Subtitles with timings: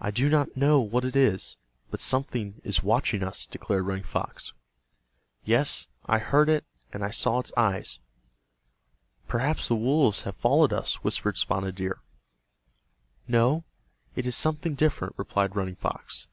[0.00, 1.58] "I do not know what it is,
[1.90, 4.54] but something is watching us," declared Running Fox.
[5.44, 7.98] "Yes, I heard it, and I saw its eyes."
[9.28, 12.00] "Perhaps the wolves have followed us," whispered Spotted Deer.
[13.28, 13.64] "No,
[14.16, 16.28] it is something different," replied Running Fox.